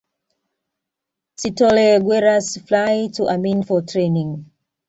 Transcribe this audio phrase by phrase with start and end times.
[1.37, 4.49] Sithole Guerrillas Fly to Amin for Training